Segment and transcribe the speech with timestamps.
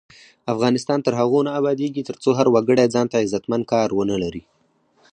[0.53, 4.43] افغانستان تر هغو نه ابادیږي، ترڅو هر وګړی ځانته عزتمن کار ونه لري.